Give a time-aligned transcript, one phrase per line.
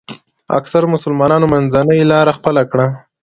[0.59, 2.87] اکثرو مسلمانانو منځنۍ لاره خپله کړه.